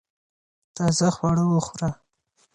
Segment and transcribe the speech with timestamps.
[0.77, 1.89] تازه خواړه وخوره